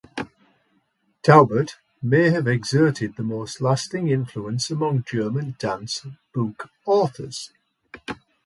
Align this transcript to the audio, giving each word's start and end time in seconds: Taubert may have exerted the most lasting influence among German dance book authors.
Taubert 1.21 1.75
may 2.01 2.31
have 2.31 2.47
exerted 2.47 3.15
the 3.15 3.21
most 3.23 3.61
lasting 3.61 4.07
influence 4.07 4.71
among 4.71 5.03
German 5.07 5.55
dance 5.59 6.03
book 6.33 6.71
authors. 6.87 7.51